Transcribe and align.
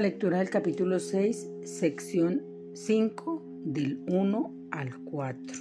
Lectura 0.00 0.38
del 0.38 0.48
capítulo 0.48 0.98
6, 0.98 1.50
sección 1.62 2.42
5, 2.72 3.42
del 3.66 4.00
1 4.08 4.54
al 4.70 4.98
4. 5.04 5.58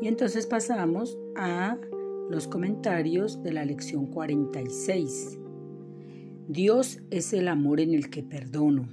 Y 0.00 0.08
entonces 0.08 0.46
pasamos 0.46 1.18
a 1.36 1.76
los 2.30 2.48
comentarios 2.48 3.42
de 3.42 3.52
la 3.52 3.66
lección 3.66 4.06
46. 4.06 5.38
Dios 6.48 7.02
es 7.10 7.34
el 7.34 7.48
amor 7.48 7.80
en 7.80 7.92
el 7.92 8.08
que 8.08 8.22
perdono. 8.22 8.88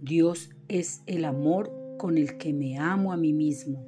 Dios 0.00 0.48
es 0.68 1.02
el 1.04 1.26
amor 1.26 1.70
con 1.98 2.16
el 2.16 2.38
que 2.38 2.54
me 2.54 2.78
amo 2.78 3.12
a 3.12 3.18
mí 3.18 3.34
mismo. 3.34 3.84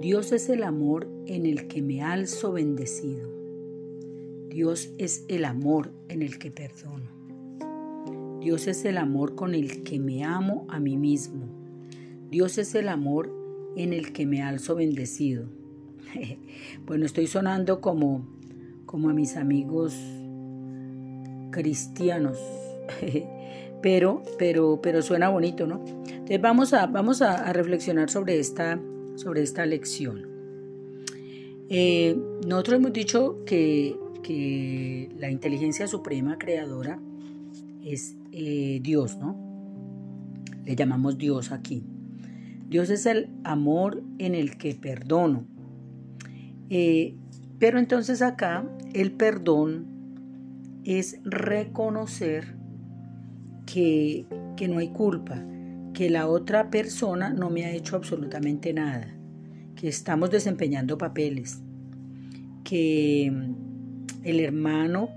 Dios 0.00 0.30
es 0.30 0.48
el 0.48 0.62
amor 0.62 1.08
en 1.26 1.46
el 1.46 1.66
que 1.66 1.82
me 1.82 2.02
alzo 2.02 2.52
bendecido. 2.52 3.28
Dios 4.48 4.94
es 4.98 5.24
el 5.26 5.44
amor 5.44 5.92
en 6.08 6.22
el 6.22 6.38
que 6.38 6.52
perdono. 6.52 7.13
Dios 8.44 8.66
es 8.66 8.84
el 8.84 8.98
amor 8.98 9.36
con 9.36 9.54
el 9.54 9.84
que 9.84 9.98
me 9.98 10.22
amo 10.22 10.66
a 10.68 10.78
mí 10.78 10.98
mismo. 10.98 11.46
Dios 12.30 12.58
es 12.58 12.74
el 12.74 12.90
amor 12.90 13.32
en 13.74 13.94
el 13.94 14.12
que 14.12 14.26
me 14.26 14.42
alzo 14.42 14.74
bendecido. 14.74 15.46
bueno, 16.86 17.06
estoy 17.06 17.26
sonando 17.26 17.80
como, 17.80 18.28
como 18.84 19.08
a 19.08 19.14
mis 19.14 19.38
amigos 19.38 19.96
cristianos, 21.52 22.38
pero, 23.82 24.22
pero, 24.38 24.78
pero 24.82 25.00
suena 25.00 25.30
bonito, 25.30 25.66
¿no? 25.66 25.82
Entonces 26.06 26.42
vamos 26.42 26.74
a, 26.74 26.86
vamos 26.86 27.22
a, 27.22 27.50
reflexionar 27.50 28.10
sobre 28.10 28.38
esta, 28.38 28.78
sobre 29.14 29.40
esta 29.40 29.64
lección. 29.64 30.28
Eh, 31.70 32.14
nosotros 32.46 32.76
hemos 32.76 32.92
dicho 32.92 33.42
que, 33.46 33.96
que 34.22 35.08
la 35.16 35.30
inteligencia 35.30 35.88
suprema 35.88 36.36
creadora 36.36 37.00
es 37.84 38.16
eh, 38.32 38.80
Dios, 38.82 39.18
¿no? 39.18 39.36
Le 40.64 40.74
llamamos 40.76 41.18
Dios 41.18 41.52
aquí. 41.52 41.84
Dios 42.68 42.90
es 42.90 43.06
el 43.06 43.28
amor 43.44 44.02
en 44.18 44.34
el 44.34 44.56
que 44.56 44.74
perdono. 44.74 45.46
Eh, 46.70 47.14
pero 47.58 47.78
entonces 47.78 48.22
acá 48.22 48.68
el 48.94 49.12
perdón 49.12 49.86
es 50.84 51.18
reconocer 51.24 52.56
que, 53.66 54.26
que 54.56 54.68
no 54.68 54.78
hay 54.78 54.88
culpa, 54.88 55.42
que 55.92 56.10
la 56.10 56.26
otra 56.26 56.70
persona 56.70 57.32
no 57.32 57.50
me 57.50 57.64
ha 57.64 57.70
hecho 57.70 57.96
absolutamente 57.96 58.72
nada, 58.72 59.14
que 59.76 59.88
estamos 59.88 60.30
desempeñando 60.30 60.98
papeles, 60.98 61.62
que 62.64 63.32
el 64.24 64.40
hermano 64.40 65.10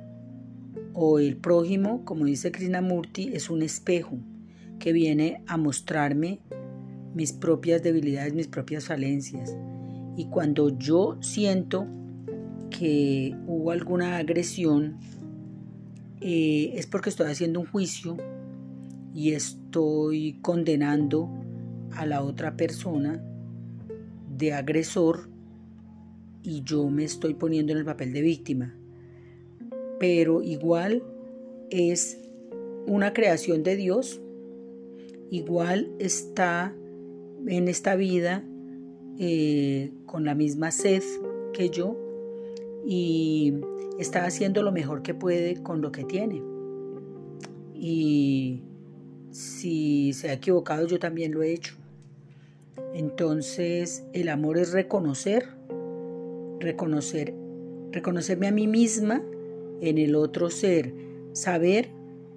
o 1.00 1.20
el 1.20 1.38
prójimo, 1.38 2.04
como 2.06 2.26
dice 2.26 2.52
Krishnamurti, 2.52 3.30
es 3.36 3.52
un 3.52 3.62
espejo 3.62 4.18
que 4.80 4.94
viene 4.94 5.44
a 5.46 5.56
mostrarme 5.56 6.40
mis 7.14 7.34
propias 7.34 7.84
debilidades, 7.84 8.34
mis 8.34 8.48
propias 8.48 8.86
falencias. 8.86 9.56
Y 10.16 10.26
cuando 10.26 10.76
yo 10.80 11.20
siento 11.22 11.86
que 12.72 13.36
hubo 13.46 13.70
alguna 13.70 14.18
agresión, 14.18 14.98
eh, 16.20 16.72
es 16.74 16.88
porque 16.88 17.12
estoy 17.12 17.30
haciendo 17.30 17.60
un 17.60 17.68
juicio 17.68 18.18
y 19.14 19.34
estoy 19.34 20.40
condenando 20.42 21.30
a 21.92 22.08
la 22.08 22.24
otra 22.24 22.58
persona 22.58 23.24
de 24.36 24.54
agresor 24.54 25.30
y 26.42 26.64
yo 26.64 26.90
me 26.90 27.04
estoy 27.04 27.36
poniendo 27.36 27.72
en 27.72 27.78
el 27.78 27.86
papel 27.86 28.14
de 28.14 28.22
víctima 28.24 28.74
pero 30.00 30.42
igual 30.42 31.04
es 31.70 32.20
una 32.86 33.14
creación 33.14 33.64
de 33.64 33.76
Dios, 33.76 34.22
igual 35.30 35.92
está 36.00 36.74
en 37.46 37.68
esta 37.68 37.96
vida 37.96 38.44
eh, 39.20 39.92
con 40.06 40.26
la 40.26 40.36
misma 40.36 40.72
sed 40.72 41.04
que 41.54 41.70
yo 41.70 41.98
y 42.86 43.56
está 44.00 44.26
haciendo 44.26 44.64
lo 44.64 44.72
mejor 44.72 45.02
que 45.02 45.14
puede 45.14 45.62
con 45.62 45.82
lo 45.82 45.92
que 45.92 46.04
tiene. 46.04 46.42
Y 47.74 48.62
si 49.32 50.14
se 50.14 50.30
ha 50.30 50.34
equivocado, 50.34 50.88
yo 50.88 51.00
también 51.00 51.34
lo 51.34 51.44
he 51.44 51.54
hecho. 51.54 51.76
Entonces 52.94 54.06
el 54.14 54.30
amor 54.30 54.58
es 54.58 54.72
reconocer, 54.72 55.50
reconocer, 56.60 57.34
reconocerme 57.92 58.48
a 58.48 58.52
mí 58.52 58.68
misma 58.68 59.22
en 59.82 59.98
el 59.98 60.16
otro 60.16 60.50
ser, 60.50 60.94
saber 61.34 61.90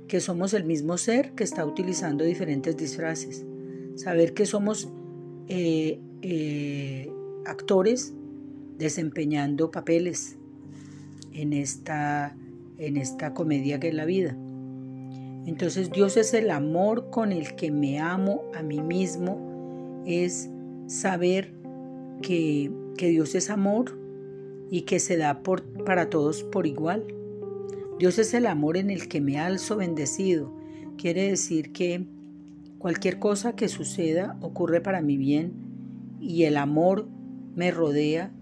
que 0.09 0.21
somos 0.21 0.55
el 0.55 0.65
mismo 0.65 0.99
ser 0.99 1.33
que 1.33 1.45
está 1.45 1.65
utilizando 1.65 2.25
diferentes 2.25 2.77
disfraces, 2.77 3.47
saber 3.95 4.35
que 4.35 4.47
somos 4.47 4.89
eh, 5.49 6.01
eh, 6.23 7.13
actores 7.47 8.13
desempeñando 8.77 9.71
papeles 9.71 10.37
en 11.33 11.53
esta, 11.53 12.37
en 12.79 12.97
esta 12.97 13.35
comedia 13.35 13.79
que 13.79 13.89
es 13.89 13.95
la 13.95 14.05
vida. 14.05 14.37
Entonces 15.47 15.91
Dios 15.91 16.17
es 16.17 16.35
el 16.35 16.51
amor 16.51 17.11
con 17.11 17.33
el 17.33 17.55
que 17.57 17.71
me 17.71 17.99
amo 17.99 18.43
a 18.55 18.63
mí 18.63 18.81
mismo, 18.81 20.03
es 20.07 20.51
saber 20.87 21.53
que, 22.21 22.71
que 22.97 23.09
Dios 23.09 23.35
es 23.35 23.49
amor 23.51 23.99
y 24.71 24.83
que 24.83 24.99
se 24.99 25.17
da 25.17 25.43
por, 25.43 25.63
para 25.85 26.11
todos 26.11 26.43
por 26.43 26.67
igual. 26.67 27.05
Dios 28.01 28.19
es 28.19 28.33
el 28.33 28.47
amor 28.47 28.79
en 28.79 28.89
el 28.89 29.09
que 29.09 29.21
me 29.21 29.39
alzo 29.39 29.77
bendecido. 29.77 30.51
Quiere 30.97 31.29
decir 31.29 31.71
que 31.71 32.07
cualquier 32.79 33.19
cosa 33.19 33.55
que 33.55 33.69
suceda 33.69 34.39
ocurre 34.41 34.81
para 34.81 35.03
mi 35.03 35.19
bien 35.19 35.53
y 36.19 36.45
el 36.45 36.57
amor 36.57 37.07
me 37.55 37.71
rodea 37.71 38.33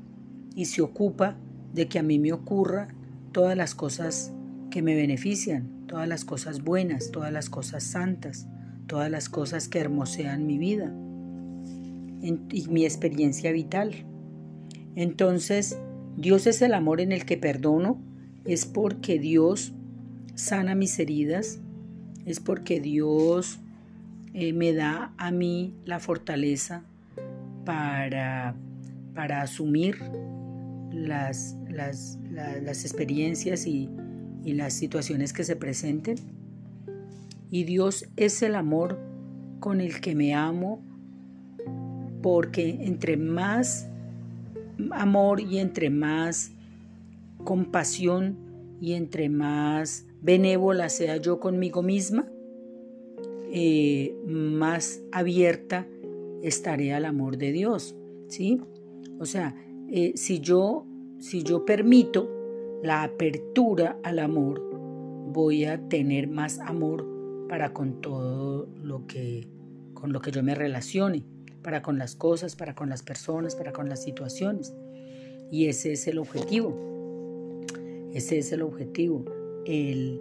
y 0.54 0.66
se 0.66 0.80
ocupa 0.80 1.36
de 1.74 1.88
que 1.88 1.98
a 1.98 2.04
mí 2.04 2.20
me 2.20 2.32
ocurra 2.32 2.86
todas 3.32 3.56
las 3.56 3.74
cosas 3.74 4.32
que 4.70 4.80
me 4.80 4.94
benefician, 4.94 5.88
todas 5.88 6.06
las 6.06 6.24
cosas 6.24 6.62
buenas, 6.62 7.10
todas 7.10 7.32
las 7.32 7.50
cosas 7.50 7.82
santas, 7.82 8.46
todas 8.86 9.10
las 9.10 9.28
cosas 9.28 9.66
que 9.66 9.80
hermosean 9.80 10.46
mi 10.46 10.56
vida 10.56 10.94
y 12.22 12.68
mi 12.68 12.84
experiencia 12.84 13.50
vital. 13.50 14.06
Entonces, 14.94 15.80
Dios 16.16 16.46
es 16.46 16.62
el 16.62 16.74
amor 16.74 17.00
en 17.00 17.10
el 17.10 17.26
que 17.26 17.36
perdono 17.36 18.06
es 18.48 18.64
porque 18.64 19.18
Dios 19.18 19.72
sana 20.34 20.74
mis 20.74 20.98
heridas, 20.98 21.60
es 22.24 22.40
porque 22.40 22.80
Dios 22.80 23.58
eh, 24.32 24.54
me 24.54 24.72
da 24.72 25.12
a 25.18 25.30
mí 25.30 25.74
la 25.84 26.00
fortaleza 26.00 26.82
para, 27.66 28.54
para 29.14 29.42
asumir 29.42 29.98
las, 30.90 31.56
las, 31.68 32.16
experiencias 32.84 33.66
y, 33.66 33.90
y 34.42 34.54
las 34.54 34.72
situaciones 34.72 35.34
que 35.34 35.44
se 35.44 35.54
presenten. 35.54 36.16
Y 37.50 37.64
Dios 37.64 38.08
es 38.16 38.42
el 38.42 38.54
amor 38.54 38.98
con 39.60 39.82
el 39.82 40.00
que 40.00 40.14
me 40.14 40.34
amo, 40.34 40.80
porque 42.22 42.78
entre 42.80 43.18
más 43.18 43.88
amor 44.92 45.40
y 45.40 45.58
entre 45.58 45.90
más 45.90 46.52
compasión 47.44 48.38
y 48.80 48.92
entre 48.94 49.28
más 49.28 50.06
benévola 50.20 50.88
sea 50.88 51.16
yo 51.16 51.40
conmigo 51.40 51.82
misma, 51.82 52.30
eh, 53.50 54.14
más 54.26 55.00
abierta 55.10 55.86
estaré 56.42 56.92
al 56.92 57.04
amor 57.04 57.38
de 57.38 57.52
Dios, 57.52 57.96
¿sí? 58.28 58.60
O 59.18 59.24
sea, 59.24 59.54
eh, 59.90 60.12
si, 60.16 60.40
yo, 60.40 60.86
si 61.18 61.42
yo 61.42 61.64
permito 61.64 62.30
la 62.82 63.02
apertura 63.02 63.98
al 64.02 64.18
amor, 64.18 64.62
voy 65.32 65.64
a 65.64 65.88
tener 65.88 66.28
más 66.28 66.58
amor 66.60 67.06
para 67.48 67.72
con 67.72 68.00
todo 68.00 68.68
lo 68.82 69.06
que, 69.06 69.48
con 69.94 70.12
lo 70.12 70.20
que 70.20 70.30
yo 70.30 70.42
me 70.42 70.54
relacione, 70.54 71.24
para 71.62 71.82
con 71.82 71.98
las 71.98 72.14
cosas, 72.14 72.54
para 72.54 72.74
con 72.74 72.88
las 72.88 73.02
personas, 73.02 73.56
para 73.56 73.72
con 73.72 73.88
las 73.88 74.02
situaciones. 74.02 74.74
Y 75.50 75.66
ese 75.66 75.92
es 75.92 76.06
el 76.06 76.18
objetivo. 76.18 76.97
Ese 78.12 78.38
es 78.38 78.52
el 78.52 78.62
objetivo, 78.62 79.24
el, 79.66 80.20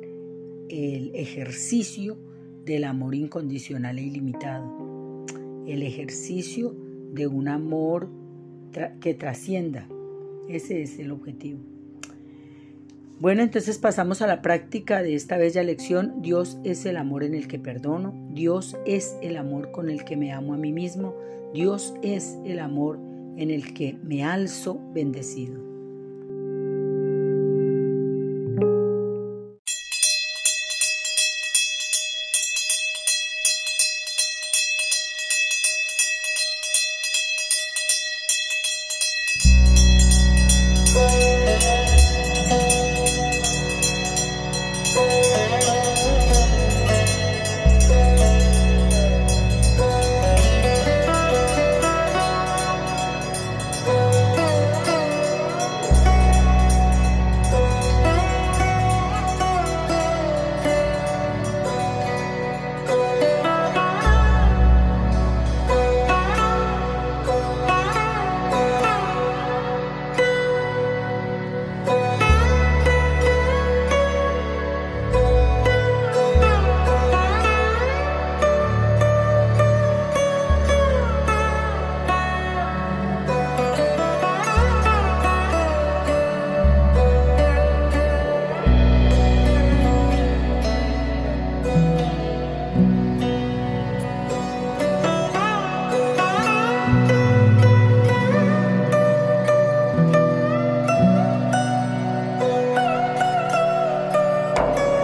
ejercicio 0.70 2.18
del 2.66 2.84
amor 2.84 3.16
incondicional 3.16 3.98
e 3.98 4.04
ilimitado, 4.04 5.26
el 5.66 5.82
ejercicio 5.84 6.76
de 7.14 7.28
un 7.28 7.48
amor 7.48 8.10
que 9.00 9.14
trascienda. 9.14 9.88
Ese 10.50 10.82
es 10.82 11.00
el 11.00 11.12
objetivo. 11.12 11.60
Bueno, 13.20 13.42
entonces 13.42 13.78
pasamos 13.78 14.22
a 14.22 14.28
la 14.28 14.42
práctica 14.42 15.02
de 15.02 15.16
esta 15.16 15.38
bella 15.38 15.64
lección. 15.64 16.22
Dios 16.22 16.58
es 16.64 16.86
el 16.86 16.98
amor 16.98 17.24
en 17.24 17.34
el 17.34 17.48
que 17.48 17.58
perdono. 17.58 18.14
Dios 18.34 18.78
es 18.86 19.16
el 19.24 19.38
amor 19.38 19.72
con 19.72 19.90
el 19.90 20.04
que 20.04 20.18
me 20.18 20.34
amo 20.34 20.54
a 20.54 20.58
mí 20.58 20.72
mismo. 20.72 21.16
Dios 21.54 21.96
es 22.04 22.38
el 22.46 22.60
amor 22.60 23.00
en 23.38 23.50
el 23.50 23.74
que 23.74 23.98
me 24.04 24.24
alzo 24.24 24.80
bendecido. 24.94 25.67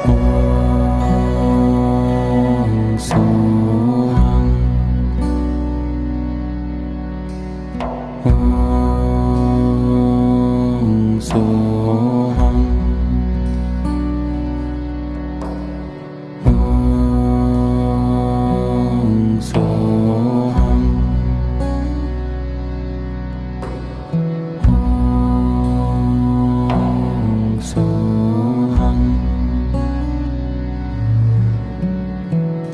amor. 0.05 0.52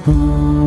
home. 0.06 0.59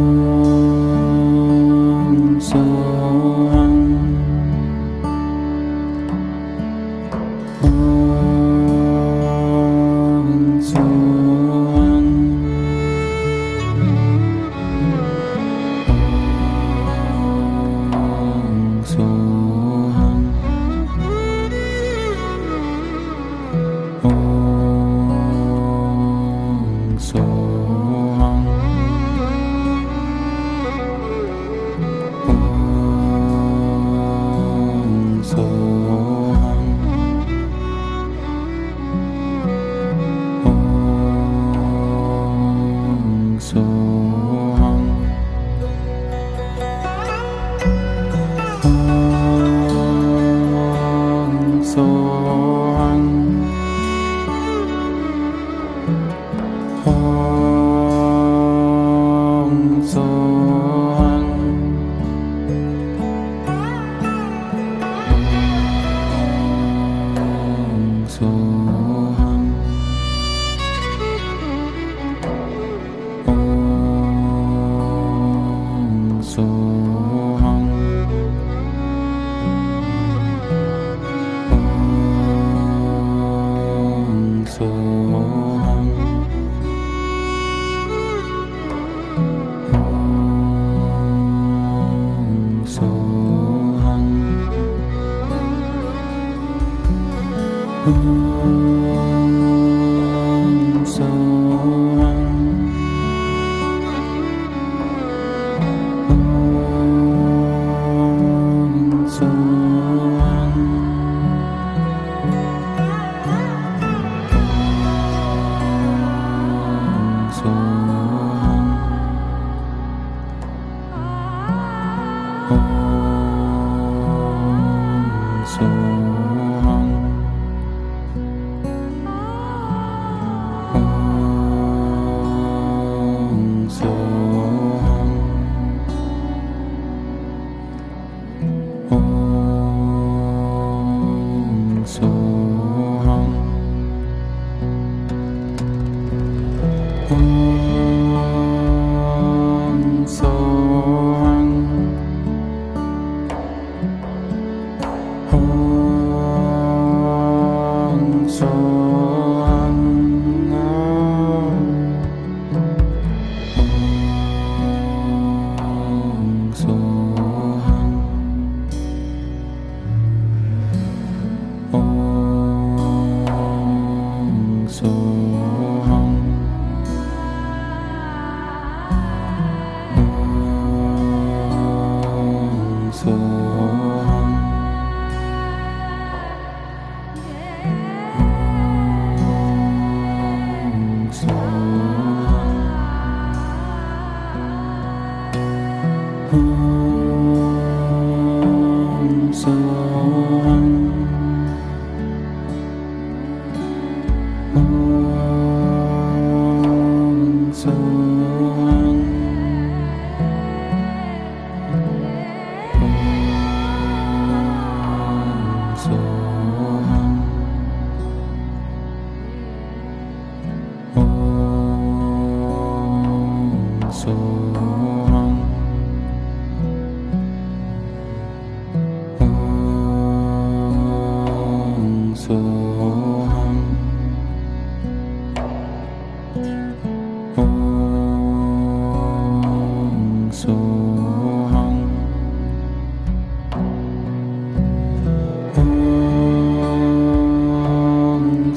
xôi 51.75 52.52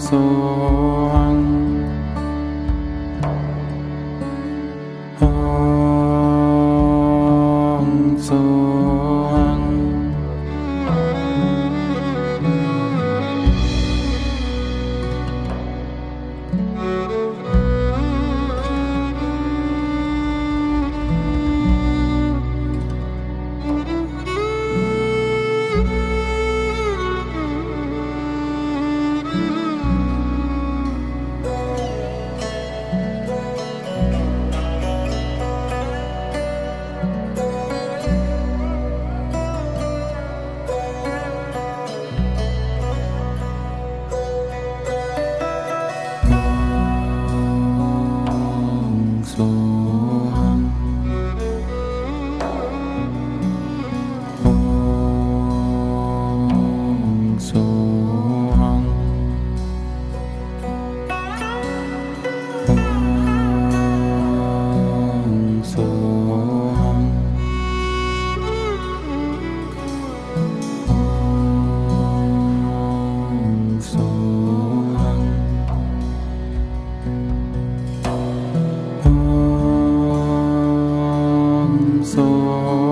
so 0.06 0.65
sol. 82.16 82.85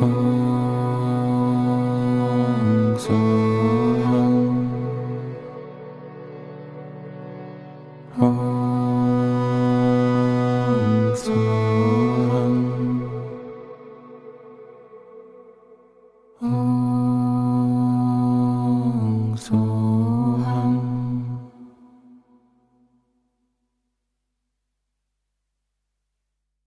Om 0.00 0.08